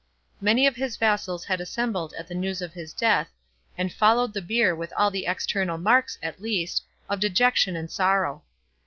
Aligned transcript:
Many 0.41 0.65
of 0.65 0.75
his 0.77 0.97
vassals 0.97 1.45
had 1.45 1.61
assembled 1.61 2.15
at 2.17 2.27
the 2.27 2.33
news 2.33 2.59
of 2.63 2.73
his 2.73 2.91
death, 2.91 3.29
and 3.77 3.93
followed 3.93 4.33
the 4.33 4.41
bier 4.41 4.75
with 4.75 4.91
all 4.97 5.11
the 5.11 5.27
external 5.27 5.77
marks, 5.77 6.17
at 6.23 6.41
least, 6.41 6.81
of 7.07 7.19
dejection 7.19 7.75
and 7.75 7.91
sorrow. 7.91 8.41